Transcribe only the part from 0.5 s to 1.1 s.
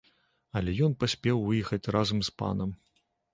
Але ён